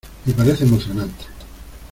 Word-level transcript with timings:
me 0.25 0.33
parece 0.33 0.63
emocionante. 0.63 1.25